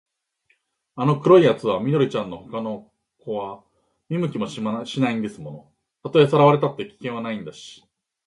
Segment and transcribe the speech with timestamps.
[0.95, 3.63] あの黒いやつは緑ちゃんのほかの子は
[4.09, 5.71] 見向きもしないんですもの。
[6.01, 7.85] たとえさらわれたって、危険はないんだし、